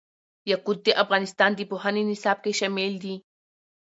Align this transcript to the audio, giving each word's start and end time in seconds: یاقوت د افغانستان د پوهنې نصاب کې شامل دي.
یاقوت 0.51 0.79
د 0.83 0.89
افغانستان 1.03 1.51
د 1.55 1.61
پوهنې 1.71 2.03
نصاب 2.11 2.37
کې 2.43 2.51
شامل 2.59 2.93
دي. 3.03 3.15